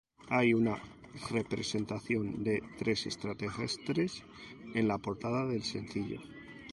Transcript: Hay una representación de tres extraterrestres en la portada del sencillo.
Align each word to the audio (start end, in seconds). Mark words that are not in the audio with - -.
Hay 0.31 0.55
una 0.55 0.81
representación 1.29 2.43
de 2.43 2.63
tres 2.79 3.05
extraterrestres 3.05 4.23
en 4.73 4.87
la 4.87 4.97
portada 4.97 5.45
del 5.45 5.61
sencillo. 5.61 6.19